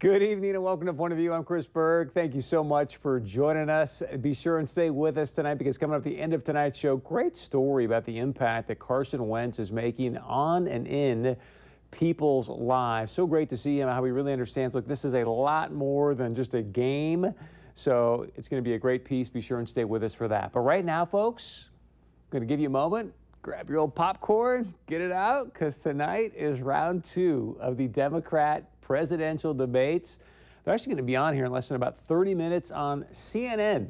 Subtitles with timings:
[0.00, 1.32] Good evening and welcome to Point of View.
[1.32, 2.12] I'm Chris Berg.
[2.12, 4.00] Thank you so much for joining us.
[4.20, 6.78] Be sure and stay with us tonight because coming up at the end of tonight's
[6.78, 11.36] show, great story about the impact that Carson Wentz is making on and in
[11.90, 13.12] people's lives.
[13.12, 14.76] So great to see him, how he really understands.
[14.76, 17.34] Look, this is a lot more than just a game.
[17.74, 19.28] So it's going to be a great piece.
[19.28, 20.52] Be sure and stay with us for that.
[20.52, 23.12] But right now, folks, I'm going to give you a moment.
[23.48, 28.68] Grab your old popcorn, get it out, because tonight is round two of the Democrat
[28.82, 30.18] presidential debates.
[30.62, 33.88] They're actually going to be on here in less than about 30 minutes on CNN.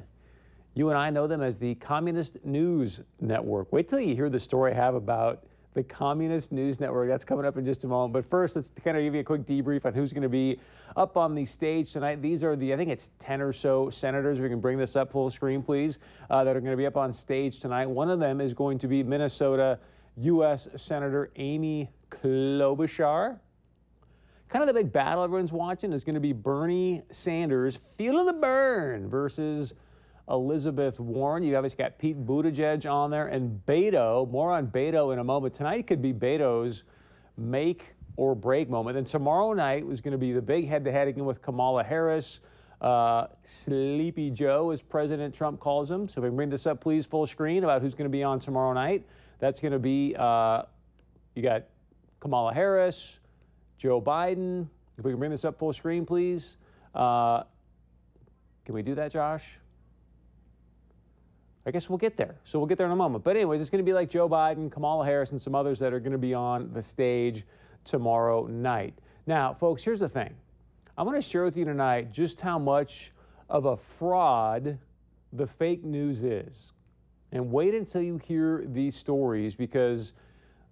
[0.75, 3.73] You and I know them as the Communist News Network.
[3.73, 5.43] Wait till you hear the story I have about
[5.75, 7.09] the Communist News Network.
[7.09, 8.13] That's coming up in just a moment.
[8.13, 10.59] But first, let's kind of give you a quick debrief on who's going to be
[10.97, 12.23] up on the stage tonight.
[12.23, 14.41] These are the, I think it's 10 or so senators.
[14.41, 15.99] We can bring this up full screen, please,
[16.31, 17.87] uh, that are going to be up on stage tonight.
[17.87, 19.79] One of them is going to be Minnesota
[20.17, 20.69] U.S.
[20.77, 23.39] Senator Amy Klobuchar.
[24.49, 28.33] Kind of the big battle everyone's watching is going to be Bernie Sanders, feeling the
[28.33, 29.75] burn versus
[30.31, 31.43] Elizabeth Warren.
[31.43, 34.31] You obviously got Pete Buttigieg on there and Beto.
[34.31, 35.55] More on Beto in a moment.
[35.55, 36.85] Tonight could be Beto's
[37.37, 38.99] make or break moment.
[38.99, 41.85] And tomorrow night was going to be the big head to head again with Kamala
[41.85, 42.41] Harris.
[42.81, 46.09] Uh, Sleepy Joe, as President Trump calls him.
[46.09, 48.39] So if we bring this up, please, full screen about who's going to be on
[48.39, 49.05] tomorrow night.
[49.39, 50.63] That's going to be, uh,
[51.35, 51.65] you got
[52.21, 53.19] Kamala Harris,
[53.79, 54.69] Joe Biden.
[54.97, 56.57] If we can bring this up full screen, please.
[56.95, 57.45] Uh,
[58.65, 59.45] can we do that, Josh?
[61.69, 62.35] I guess we'll get there.
[62.45, 63.23] So we'll get there in a moment.
[63.23, 65.93] But anyways, it's going to be like Joe Biden, Kamala Harris, and some others that
[65.93, 67.45] are going to be on the stage
[67.85, 68.95] tomorrow night.
[69.27, 70.35] Now, folks, here's the thing.
[70.97, 73.13] I want to share with you tonight just how much
[73.51, 74.79] of a fraud
[75.35, 76.73] the fake news is.
[77.33, 80.15] And wait until you hear these stories because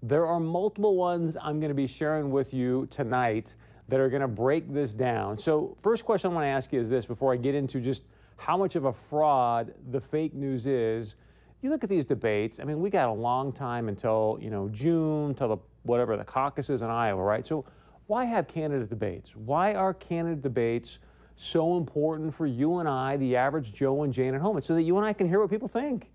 [0.03, 3.55] there are multiple ones I'm going to be sharing with you tonight
[3.89, 5.37] that are going to break this down.
[5.37, 8.03] So, first question I want to ask you is this before I get into just
[8.37, 11.17] how much of a fraud the fake news is.
[11.63, 14.69] You look at these debates, I mean, we got a long time until, you know,
[14.69, 17.47] June, till the whatever the caucuses in Iowa, right?
[17.47, 17.65] So,
[18.07, 19.35] why have candidate debates?
[19.35, 20.99] Why are candidate debates
[21.35, 24.59] so important for you and I, the average Joe and Jane at home?
[24.59, 26.11] It's so that you and I can hear what people think.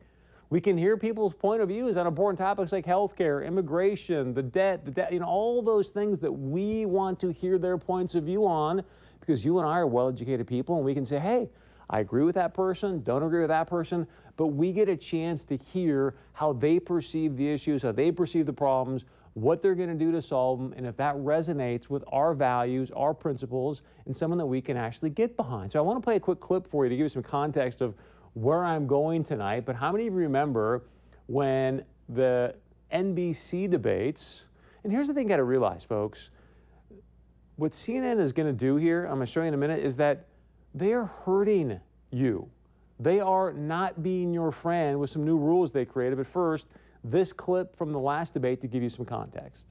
[0.50, 4.86] We can hear people's point of views on important topics like healthcare, immigration, the debt,
[4.86, 8.24] the debt, you know, all those things that we want to hear their points of
[8.24, 8.84] view on
[9.22, 11.50] because you and I are well educated people and we can say, hey,
[11.92, 14.08] I agree with that person, don't agree with that person,
[14.38, 18.46] but we get a chance to hear how they perceive the issues, how they perceive
[18.46, 19.04] the problems,
[19.34, 22.92] what they're going to do to solve them, and if that resonates with our values,
[22.96, 25.72] our principles, and someone that we can actually get behind.
[25.72, 27.82] So I want to play a quick clip for you to give you some context
[27.82, 27.94] of
[28.34, 30.84] where I'm going tonight, but how many of you remember
[31.28, 32.56] when the
[32.94, 34.46] NBC debates?
[34.86, 36.30] And here's the thing you got to realize, folks.
[37.58, 39.84] What CNN is going to do here, I'm going to show you in a minute,
[39.84, 40.28] is that
[40.74, 41.80] they are hurting
[42.12, 42.50] you.
[43.00, 46.18] They are not being your friend with some new rules they created.
[46.18, 46.68] But first,
[47.04, 49.66] this clip from the last debate to give you some context.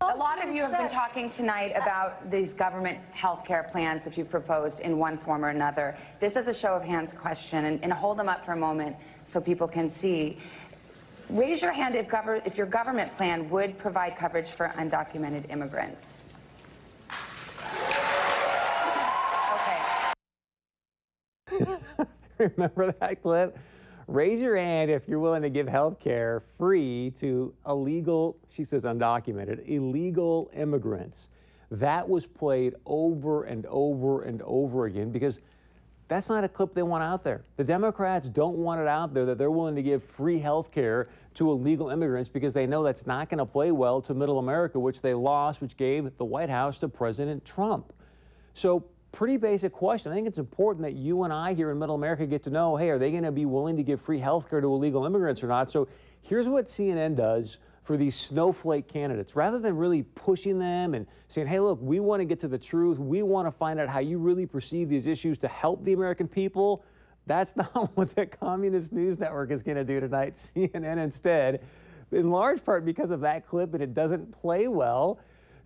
[0.00, 4.18] A lot of you have been talking tonight about these government health care plans that
[4.18, 5.96] you've proposed in one form or another.
[6.18, 8.96] This is a show of hands question, and, and hold them up for a moment
[9.26, 10.38] so people can see.
[11.30, 12.12] Raise your hand if,
[12.44, 16.22] if your government plan would provide coverage for undocumented immigrants.
[22.56, 23.58] Remember that clip?
[24.08, 28.84] Raise your hand if you're willing to give health care free to illegal, she says
[28.84, 31.28] undocumented, illegal immigrants.
[31.70, 35.38] That was played over and over and over again because
[36.08, 37.44] that's not a clip they want out there.
[37.56, 41.08] The Democrats don't want it out there that they're willing to give free health care
[41.34, 44.78] to illegal immigrants because they know that's not going to play well to middle America,
[44.78, 47.92] which they lost, which gave the White House to President Trump.
[48.52, 50.10] So pretty basic question.
[50.10, 52.76] I think it's important that you and I here in Middle America get to know,
[52.76, 55.42] hey, are they going to be willing to give free health care to illegal immigrants
[55.42, 55.70] or not?
[55.70, 55.86] So
[56.22, 59.36] here's what CNN does for these snowflake candidates.
[59.36, 62.58] Rather than really pushing them and saying, hey, look, we want to get to the
[62.58, 62.98] truth.
[62.98, 66.26] We want to find out how you really perceive these issues to help the American
[66.28, 66.84] people.
[67.26, 70.36] That's not what the Communist News Network is going to do tonight.
[70.56, 71.64] CNN instead,
[72.12, 75.18] in large part because of that clip and it doesn't play well,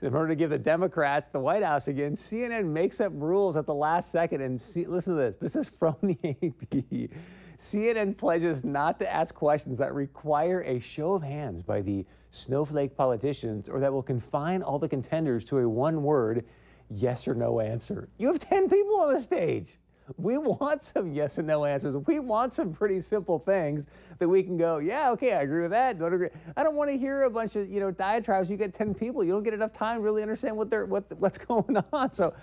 [0.02, 3.66] in order to give the Democrats the White House again, CNN makes up rules at
[3.66, 4.43] the last second.
[4.43, 5.37] And see, listen to this.
[5.37, 7.10] This is from the AP.
[7.58, 12.94] CNN pledges not to ask questions that require a show of hands by the snowflake
[12.96, 16.44] politicians or that will confine all the contenders to a one word
[16.90, 18.08] yes or no answer.
[18.19, 19.78] You have 10 people on the stage.
[20.17, 21.97] We want some yes and no answers.
[22.06, 23.87] We want some pretty simple things
[24.19, 25.99] that we can go, yeah, okay, I agree with that.
[25.99, 26.29] Don't agree.
[26.56, 28.49] I don't want to hear a bunch of you know diatribes.
[28.49, 31.05] You get ten people, you don't get enough time to really understand what they're what
[31.19, 32.12] what's going on.
[32.12, 32.35] So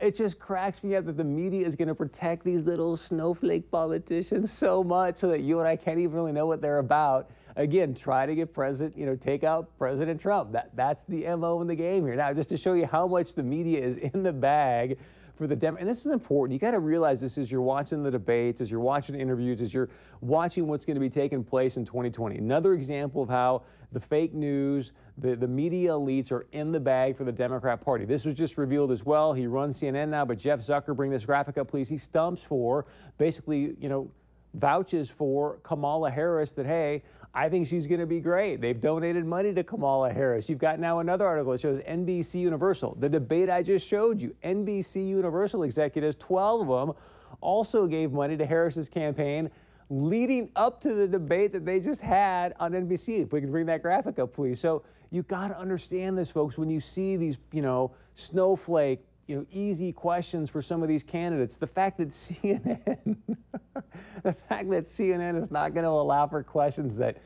[0.00, 3.70] it just cracks me up that the media is going to protect these little snowflake
[3.70, 7.30] politicians so much so that you and I can't even really know what they're about.
[7.54, 10.52] Again, try to get president, you know, take out President Trump.
[10.52, 12.14] That that's the MO in the game here.
[12.14, 14.98] Now, just to show you how much the media is in the bag
[15.36, 15.76] for the Dem.
[15.76, 16.54] And this is important.
[16.54, 19.74] You got to realize this as you're watching the debates, as you're watching interviews, as
[19.74, 19.90] you're
[20.20, 22.36] watching what's going to be taking place in 2020.
[22.38, 23.62] Another example of how
[23.92, 28.04] the fake news, the, the media elites are in the bag for the Democrat Party.
[28.04, 29.32] This was just revealed as well.
[29.32, 31.88] He runs CNN now, but Jeff Zucker, bring this graphic up, please.
[31.88, 32.86] He stumps for
[33.18, 34.10] basically, you know,
[34.54, 37.02] vouches for Kamala Harris that, hey,
[37.36, 38.62] I think she's going to be great.
[38.62, 40.48] They've donated money to Kamala Harris.
[40.48, 42.96] You've got now another article that shows NBC Universal.
[42.98, 46.96] The debate I just showed you, NBC Universal executives, 12 of them,
[47.42, 49.50] also gave money to Harris's campaign
[49.90, 53.22] leading up to the debate that they just had on NBC.
[53.24, 54.58] If we can bring that graphic up, please.
[54.58, 59.36] So you got to understand this, folks, when you see these, you know, snowflake, you
[59.36, 61.56] know, easy questions for some of these candidates.
[61.56, 63.16] The fact that CNN,
[64.22, 67.18] the fact that CNN is not going to allow for questions that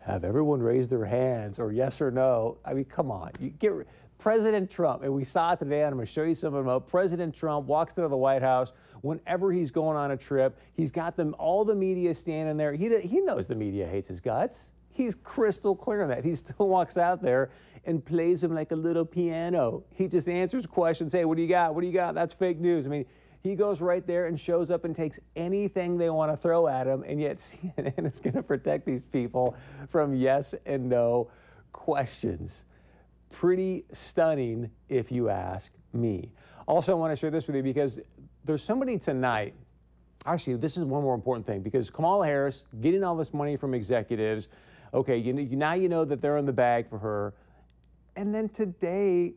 [0.00, 2.58] have everyone raise their hands or yes or no.
[2.64, 3.32] I mean, come on.
[3.38, 3.72] You get
[4.18, 6.64] President Trump, and we saw it today, and I'm going to show you some of
[6.64, 6.82] them.
[6.86, 10.58] President Trump walks into the White House whenever he's going on a trip.
[10.74, 12.74] He's got them, all the media standing there.
[12.74, 14.70] He, he knows the media hates his guts.
[15.00, 16.26] He's crystal clear on that.
[16.26, 17.52] He still walks out there
[17.86, 19.82] and plays him like a little piano.
[19.94, 21.10] He just answers questions.
[21.10, 21.74] Hey, what do you got?
[21.74, 22.14] What do you got?
[22.14, 22.84] That's fake news.
[22.84, 23.06] I mean,
[23.42, 26.86] he goes right there and shows up and takes anything they want to throw at
[26.86, 27.38] him, and yet
[27.78, 29.56] CNN is going to protect these people
[29.88, 31.30] from yes and no
[31.72, 32.64] questions.
[33.30, 36.30] Pretty stunning, if you ask me.
[36.68, 38.00] Also, I want to share this with you because
[38.44, 39.54] there's somebody tonight.
[40.26, 43.72] Actually, this is one more important thing because Kamala Harris getting all this money from
[43.72, 44.48] executives.
[44.92, 47.34] Okay, you, know, now you know that they're in the bag for her.
[48.16, 49.34] And then today,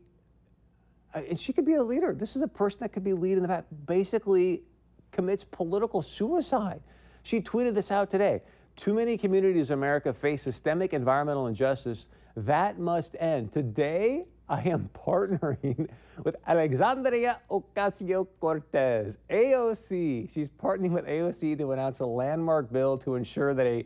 [1.14, 2.14] uh, and she could be a leader.
[2.14, 4.64] This is a person that could be leading the pack, basically
[5.12, 6.82] commits political suicide.
[7.24, 8.42] She tweeted this out today.
[8.76, 12.08] Too many communities in America face systemic environmental injustice.
[12.36, 13.52] That must end.
[13.52, 15.88] Today, I am partnering
[16.24, 20.34] with Alexandria Ocasio Cortez, AOC.
[20.34, 23.86] She's partnering with AOC to announce a landmark bill to ensure that a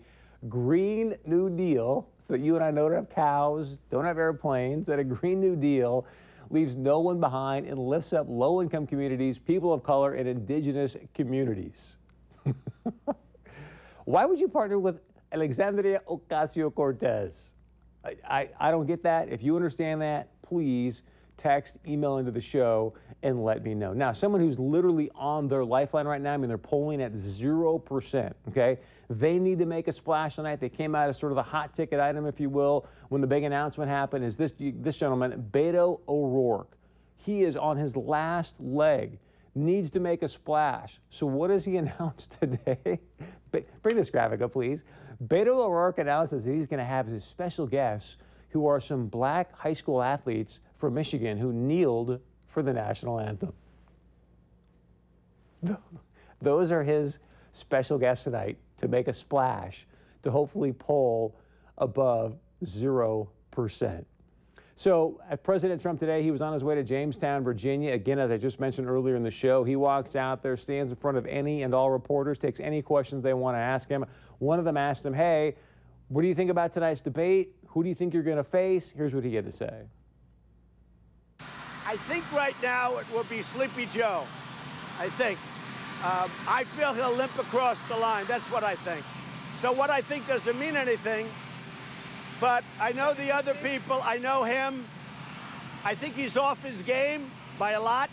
[0.49, 4.99] Green New Deal, so that you and I don't have cows, don't have airplanes, that
[4.99, 6.05] a Green New Deal
[6.49, 10.95] leaves no one behind and lifts up low income communities, people of color, and indigenous
[11.13, 11.97] communities.
[14.05, 14.99] Why would you partner with
[15.31, 17.51] Alexandria Ocasio Cortez?
[18.05, 19.27] I, I, I, don't get that.
[19.29, 21.01] If you understand that, please
[21.37, 22.93] text, email into the show
[23.23, 23.93] and let me know.
[23.93, 28.33] Now, someone who's literally on their lifeline right now, I mean, they're polling at 0%,
[28.49, 28.79] okay?
[29.09, 30.59] They need to make a splash tonight.
[30.59, 33.27] They came out as sort of the hot ticket item, if you will, when the
[33.27, 34.25] big announcement happened.
[34.25, 36.77] Is this, this gentleman, Beto O'Rourke?
[37.15, 39.19] He is on his last leg,
[39.55, 40.99] needs to make a splash.
[41.09, 42.99] So, what does he announce today?
[43.81, 44.83] Bring this graphic up, please.
[45.25, 48.17] Beto O'Rourke announces that he's going to have his special guests,
[48.49, 53.53] who are some black high school athletes from Michigan who kneeled for the national anthem.
[56.41, 57.19] Those are his
[57.51, 59.87] special guests tonight to make a splash
[60.23, 61.35] to hopefully poll
[61.77, 64.05] above 0%.
[64.75, 67.93] So, at President Trump today, he was on his way to Jamestown, Virginia.
[67.93, 70.97] Again, as I just mentioned earlier in the show, he walks out there, stands in
[70.97, 74.05] front of any and all reporters, takes any questions they want to ask him.
[74.37, 75.55] One of them asked him, Hey,
[76.09, 77.55] what do you think about tonight's debate?
[77.69, 78.93] Who do you think you're going to face?
[78.95, 79.81] Here's what he had to say.
[81.87, 84.23] I think right now it will be Sleepy Joe.
[84.99, 85.39] I think.
[86.03, 88.25] Um, I feel he'll limp across the line.
[88.27, 89.05] That's what I think.
[89.55, 91.27] So what I think doesn't mean anything.
[92.41, 94.01] But I know the other people.
[94.03, 94.85] I know him.
[95.85, 98.09] I think he's off his game by a lot.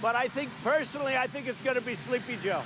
[0.00, 2.62] But I think personally, I think it's going to be Sleepy Joe.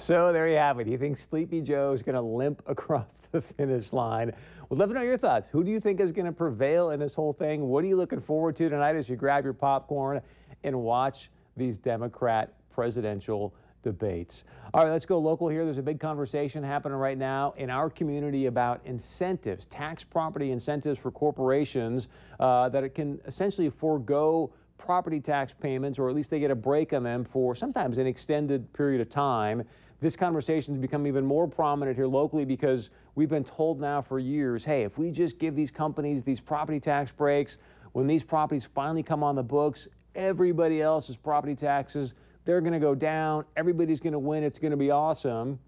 [0.00, 0.86] So there you have it.
[0.86, 4.32] You think Sleepy Joe is going to limp across the finish line.
[4.70, 5.46] We'd love to know your thoughts.
[5.52, 7.68] Who do you think is going to prevail in this whole thing?
[7.68, 10.22] What are you looking forward to tonight as you grab your popcorn
[10.64, 14.44] and watch these Democrat presidential debates.
[14.74, 15.64] All right, let's go local here.
[15.64, 20.98] There's a big conversation happening right now in our community about incentives, tax property incentives
[20.98, 26.40] for corporations uh, that it can essentially forego property tax payments, or at least they
[26.40, 29.62] get a break on them for sometimes an extended period of time.
[30.00, 34.18] This conversation has become even more prominent here locally because we've been told now for
[34.18, 37.58] years, hey, if we just give these companies these property tax breaks,
[37.92, 42.14] when these properties finally come on the books, everybody else's property taxes
[42.44, 43.44] they're going to go down.
[43.56, 44.42] Everybody's going to win.
[44.42, 45.58] It's going to be awesome.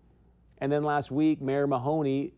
[0.59, 2.33] And then last week, Mayor Mahoney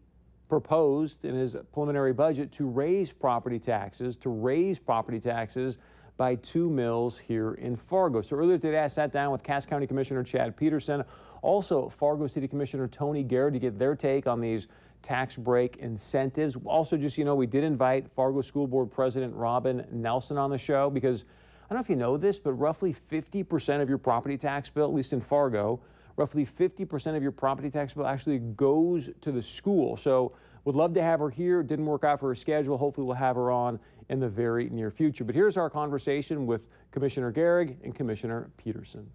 [0.49, 5.79] proposed in his preliminary budget to raise property taxes, to raise property taxes
[6.17, 8.23] by two mills here in Fargo.
[8.23, 11.05] So earlier today, I sat down with Cass County Commissioner Chad Peterson,
[11.43, 14.69] also Fargo City Commissioner Tony Gehrig to get their take on these
[15.03, 16.57] tax break incentives.
[16.65, 20.59] Also, just you know, we did invite Fargo School Board President Robin Nelson on the
[20.59, 21.25] show because
[21.65, 24.87] I don't know if you know this, but roughly 50% of your property tax bill,
[24.87, 25.81] at least in Fargo,
[26.17, 29.97] roughly 50% of your property tax bill actually goes to the school.
[29.97, 30.33] So
[30.65, 31.63] would love to have her here.
[31.63, 32.79] Didn't work out for her schedule.
[32.79, 35.25] Hopefully we'll have her on in the very near future.
[35.25, 39.11] But here's our conversation with Commissioner Gehrig and Commissioner Peterson.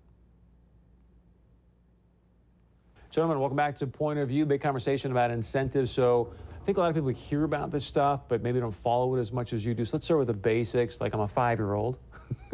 [3.10, 4.46] Gentlemen, welcome back to Point of View.
[4.46, 5.92] Big conversation about incentives.
[5.92, 6.32] So
[6.62, 9.20] I think a lot of people hear about this stuff, but maybe don't follow it
[9.20, 9.84] as much as you do.
[9.84, 11.02] So let's start with the basics.
[11.02, 11.98] Like I'm a five-year-old.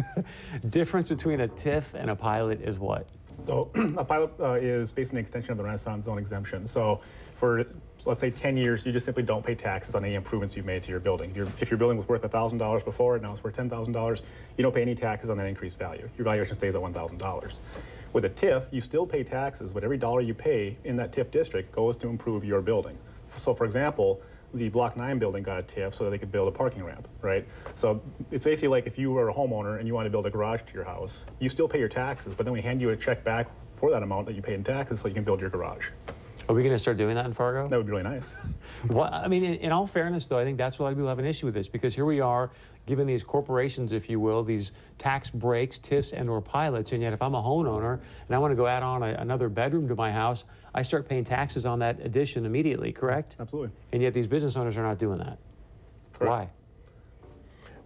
[0.69, 3.09] Difference between a TIF and a pilot is what?
[3.39, 6.65] So a pilot uh, is basically an extension of the Renaissance zone exemption.
[6.65, 7.01] So
[7.35, 7.65] for
[8.05, 10.81] let's say 10 years, you just simply don't pay taxes on any improvements you've made
[10.83, 11.31] to your building.
[11.31, 14.21] If, your if your building was worth $1,000 before and now it's worth $10,000,
[14.57, 16.09] you don't pay any taxes on that increased value.
[16.17, 17.59] Your valuation stays at $1,000.
[18.13, 21.31] With a TIF, you still pay taxes, but every dollar you pay in that TIF
[21.31, 22.97] district goes to improve your building.
[23.37, 24.21] So for example,
[24.53, 27.07] the Block 9 building got a TIF so that they could build a parking ramp,
[27.21, 27.45] right?
[27.75, 28.01] So
[28.31, 30.61] it's basically like if you were a homeowner and you want to build a garage
[30.61, 33.23] to your house, you still pay your taxes, but then we hand you a check
[33.23, 35.89] back for that amount that you paid in taxes so you can build your garage.
[36.47, 37.67] Are we going to start doing that in Fargo?
[37.67, 38.33] That would be really nice.
[38.89, 40.97] Well, I mean, in, in, all fairness, though, I think that's why a lot of
[40.97, 42.51] people have an issue with this because here we are,
[42.85, 47.21] given these corporations, if you will, these tax breaks, TIFs, and/or pilots, and yet if
[47.21, 50.11] I'm a homeowner and I want to go add on a, another bedroom to my
[50.11, 50.43] house,
[50.75, 52.91] I start paying taxes on that addition immediately.
[52.91, 53.37] Correct?
[53.39, 53.71] Absolutely.
[53.91, 55.39] And yet these business owners are not doing that.
[56.13, 56.29] Correct.
[56.29, 56.49] Why?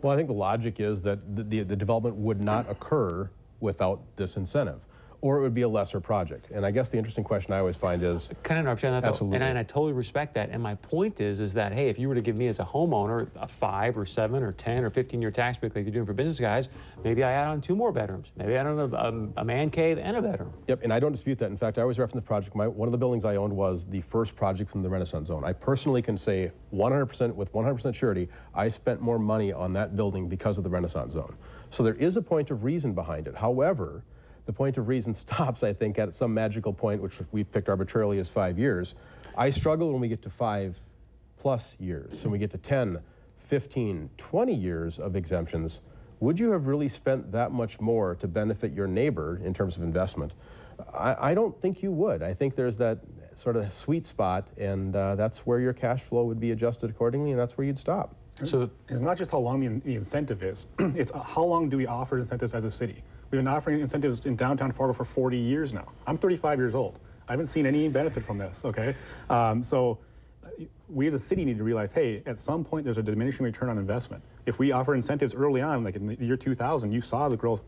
[0.01, 3.29] Well, I think the logic is that the, the, the development would not occur
[3.61, 4.81] without this incentive
[5.21, 6.49] or it would be a lesser project.
[6.51, 8.95] And I guess the interesting question I always find is kind of interrupt you on
[8.95, 9.35] that though, absolutely.
[9.35, 10.49] And, I, and I totally respect that.
[10.49, 12.63] And my point is, is that hey, if you were to give me as a
[12.63, 16.05] homeowner a five or seven or ten or fifteen year tax break like you're doing
[16.05, 16.69] for business guys,
[17.03, 18.31] maybe I add on two more bedrooms.
[18.35, 20.53] Maybe I add on a, a, a man cave and a bedroom.
[20.67, 21.49] Yep, and I don't dispute that.
[21.49, 22.55] In fact, I always reference the project.
[22.55, 25.43] My, one of the buildings I owned was the first project from the Renaissance Zone.
[25.43, 30.27] I personally can say 100% with 100% surety, I spent more money on that building
[30.29, 31.35] because of the Renaissance Zone.
[31.71, 33.35] So there is a point of reason behind it.
[33.35, 34.03] However,
[34.49, 38.17] the point of reason stops, I think, at some magical point, which we've picked arbitrarily
[38.17, 38.95] as five years.
[39.37, 40.79] I struggle when we get to five
[41.37, 42.13] plus years.
[42.13, 42.99] So when we get to 10,
[43.37, 45.81] 15, 20 years of exemptions,
[46.19, 49.83] would you have really spent that much more to benefit your neighbor in terms of
[49.83, 50.33] investment?
[50.93, 52.23] I, I don't think you would.
[52.23, 52.97] I think there's that
[53.35, 57.31] sort of sweet spot, and uh, that's where your cash flow would be adjusted accordingly,
[57.31, 58.15] and that's where you'd stop.
[58.43, 61.85] So it's not just how long the, the incentive is, it's how long do we
[61.85, 63.03] offer incentives as a city?
[63.31, 65.87] We've been offering incentives in downtown Fargo for 40 years now.
[66.07, 66.99] I'm 35 years old.
[67.27, 68.95] I haven't seen any benefit from this, okay?
[69.29, 69.99] Um, so
[70.89, 73.69] we as a city need to realize, hey, at some point there's a diminishing return
[73.69, 74.23] on investment.
[74.47, 77.61] If we offer incentives early on, like in the year 2000, you saw the growth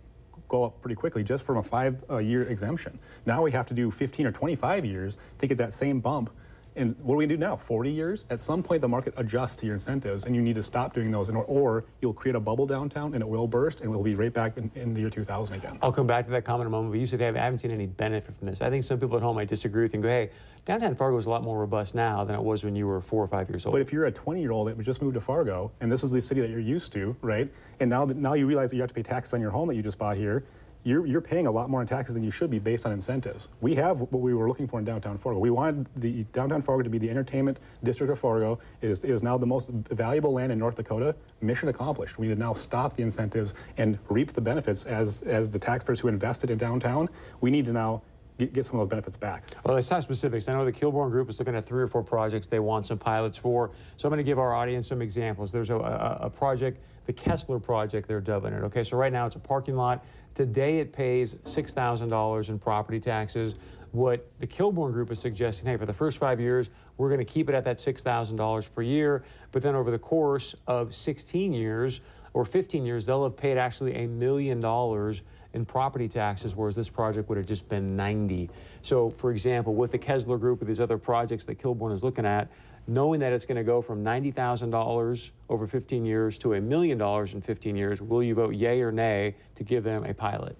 [0.47, 2.97] go up pretty quickly just from a five-year exemption.
[3.27, 6.31] Now we have to do 15 or 25 years to get that same bump
[6.75, 7.55] and what do we do now?
[7.55, 8.25] 40 years?
[8.29, 11.11] At some point, the market adjusts to your incentives, and you need to stop doing
[11.11, 14.15] those, or, or you'll create a bubble downtown, and it will burst, and we'll be
[14.15, 15.77] right back in, in the year 2000 again.
[15.81, 17.59] I'll come back to that comment in a moment, but you said, hey, I haven't
[17.59, 18.61] seen any benefit from this.
[18.61, 20.29] I think some people at home might disagree with you and go, hey,
[20.65, 23.23] downtown Fargo is a lot more robust now than it was when you were four
[23.23, 23.73] or five years old.
[23.73, 26.41] But if you're a 20-year-old that just moved to Fargo, and this is the city
[26.41, 29.03] that you're used to, right, and now, now you realize that you have to pay
[29.03, 30.45] taxes on your home that you just bought here,
[30.83, 33.49] you're, you're paying a lot more in taxes than you should be based on incentives.
[33.61, 35.39] We have what we were looking for in downtown Fargo.
[35.39, 38.59] We wanted the downtown Fargo to be the entertainment district of Fargo.
[38.81, 41.15] It is, it is now the most valuable land in North Dakota.
[41.41, 42.17] Mission accomplished.
[42.17, 45.99] We need to now stop the incentives and reap the benefits as, as the taxpayers
[45.99, 47.09] who invested in downtown.
[47.41, 48.01] We need to now
[48.37, 49.43] Get, get, some of those benefits back.
[49.63, 50.49] Well, it's not specifics.
[50.49, 52.97] I know the Kilbourne Group is looking at three or four projects they want some
[52.97, 53.69] pilots for.
[53.97, 55.51] So I'm going to give our audience some examples.
[55.51, 58.63] There's a, a, a project, the Kessler project, they're dubbing it.
[58.63, 63.55] Okay, so right now it's a parking lot Today it pays $6,000 in property taxes.
[63.91, 67.25] What the Kilbourne Group is suggesting, hey, for the first five years, we're going to
[67.25, 69.23] keep it at that $6,000 per year.
[69.51, 71.99] But then over the course of 16 years
[72.33, 75.21] or 15 years, they'll have paid actually a million dollars
[75.53, 78.49] in property taxes, whereas this project would have just been 90.
[78.83, 82.25] So, for example, with the Kessler Group or these other projects that Kilbourne is looking
[82.25, 82.49] at,
[82.87, 87.33] knowing that it's going to go from $90,000 over 15 years to a million dollars
[87.33, 90.55] in 15 years, will you vote yay or nay to give them a pilot?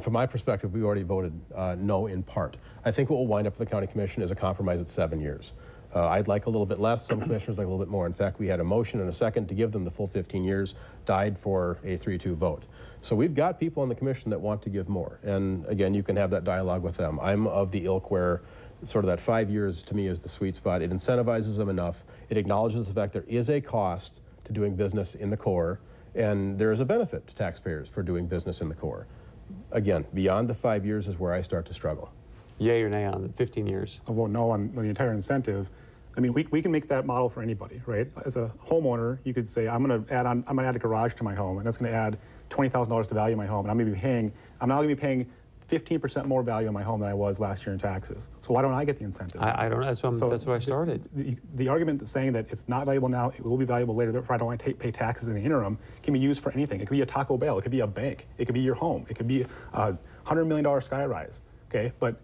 [0.00, 2.56] From my perspective, we already voted uh, no in part.
[2.84, 5.20] I think what will wind up with the county commission is a compromise at seven
[5.20, 5.52] years.
[5.94, 7.06] Uh, I'd like a little bit less.
[7.06, 8.06] Some commissioners like a little bit more.
[8.06, 10.44] In fact, we had a motion and a second to give them the full 15
[10.44, 10.74] years,
[11.06, 12.64] died for a 3-2 vote.
[13.00, 15.18] So we've got people on the commission that want to give more.
[15.22, 17.18] And again, you can have that dialogue with them.
[17.20, 18.42] I'm of the ilk where
[18.84, 20.82] sort of that five years to me is the sweet spot.
[20.82, 22.04] It incentivizes them enough.
[22.30, 25.80] It acknowledges the fact there is a cost to doing business in the core,
[26.14, 29.06] and there is a benefit to taxpayers for doing business in the core.
[29.72, 32.10] Again, beyond the five years is where I start to struggle.
[32.58, 34.00] Yay or nay on 15 years?
[34.08, 35.70] I won't know on the entire incentive.
[36.16, 38.08] I mean, we, we can make that model for anybody, right?
[38.24, 40.76] As a homeowner, you could say, I'm going to add on, I'm going to add
[40.76, 42.18] a garage to my home, and that's going to add
[42.50, 44.76] $20,000 to the value of my home, and I'm going to be paying, I'm now
[44.76, 45.30] going to be paying
[45.68, 48.28] 15% more value on my home than I was last year in taxes.
[48.40, 49.42] So why don't I get the incentive?
[49.42, 49.86] I, I don't know.
[49.86, 51.06] That's, what I'm- So that's where I started.
[51.14, 54.34] The, the argument saying that it's not valuable now, it will be valuable later, therefore
[54.34, 56.80] I don't want to pay taxes in the interim, can be used for anything.
[56.80, 58.74] It could be a Taco Bell, it could be a bank, it could be your
[58.76, 59.44] home, it could be
[59.74, 59.96] a
[60.26, 61.92] $100 million sky rise, okay?
[62.00, 62.18] But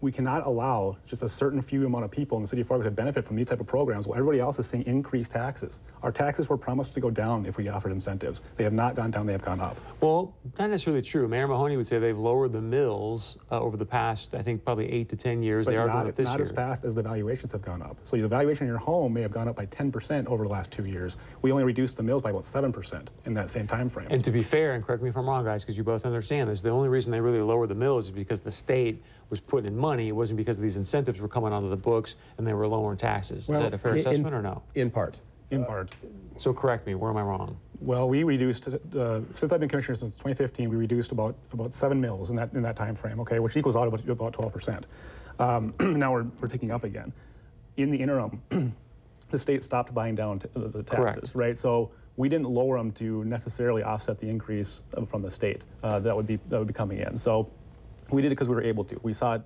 [0.00, 2.84] we cannot allow just a certain few amount of people in the city of Fargo
[2.84, 5.80] to benefit from these type of programs while everybody else is seeing increased taxes.
[6.02, 8.42] Our taxes were promised to go down if we offered incentives.
[8.56, 9.76] They have not gone down, they have gone up.
[10.00, 11.26] Well, not necessarily true.
[11.26, 14.90] Mayor Mahoney would say they've lowered the mills uh, over the past, I think, probably
[14.90, 15.66] eight to 10 years.
[15.66, 16.42] But they are not, going up this not year.
[16.42, 17.96] as fast as the valuations have gone up.
[18.04, 20.70] So the valuation of your home may have gone up by 10% over the last
[20.70, 21.16] two years.
[21.42, 24.06] We only reduced the mills by about 7% in that same time frame.
[24.10, 26.48] And to be fair, and correct me if I'm wrong, guys, because you both understand
[26.48, 29.68] this, the only reason they really lowered the mills is because the state was putting
[29.68, 29.87] in money.
[29.96, 32.98] It wasn't because of these incentives were coming onto the books and they were lowering
[32.98, 33.48] taxes.
[33.48, 34.62] Well, is that a fair In- assessment or no?
[34.74, 35.18] In part.
[35.50, 35.94] in part.
[36.36, 36.94] So correct me.
[36.94, 37.58] Where am I wrong?
[37.80, 40.68] Well, we reduced uh, since I've been commissioner since 2015.
[40.68, 43.18] We reduced about about seven mills in that in that time frame.
[43.20, 44.86] Okay, which equals out about about 12 percent.
[45.38, 47.12] Um, now we're we're ticking up again.
[47.76, 48.42] In the interim,
[49.30, 51.34] the state stopped buying down t- the taxes, Correct.
[51.34, 51.56] right?
[51.56, 56.00] So we didn't lower them to necessarily offset the increase uh, from the state uh,
[56.00, 57.16] that would be that would be coming in.
[57.16, 57.48] So
[58.10, 58.98] we did it because we were able to.
[59.04, 59.42] We saw it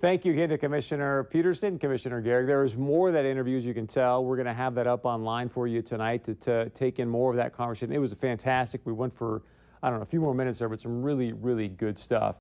[0.00, 2.46] Thank you again to Commissioner Peterson, Commissioner Gehrig.
[2.46, 4.24] There is more that interview, as you can tell.
[4.24, 7.30] We're going to have that up online for you tonight to, to take in more
[7.30, 7.92] of that conversation.
[7.92, 8.80] It was a fantastic.
[8.86, 9.42] We went for,
[9.82, 12.36] I don't know, a few more minutes there, but some really, really good stuff.